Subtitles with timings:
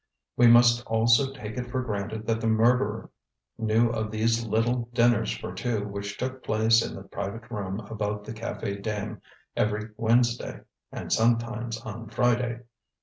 [0.35, 3.11] We must also take it for granted that the murderer
[3.59, 8.25] knew of these little dinners for two which took place in the private room above
[8.25, 9.21] the Cafe Dame
[9.55, 10.61] every Wednesday
[10.91, 12.61] and sometimes on Friday.